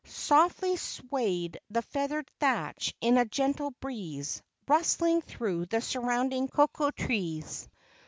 [0.03, 7.69] Softly swayed the feathered thatch in a gentle breeze, rustling through the surrounding coco¬ trees.